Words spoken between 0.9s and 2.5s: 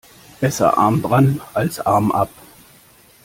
dran als Arm ab.